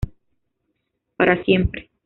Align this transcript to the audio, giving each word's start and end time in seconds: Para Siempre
Para 1.15 1.43
Siempre 1.45 1.91